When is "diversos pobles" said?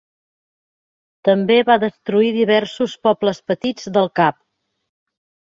2.39-3.43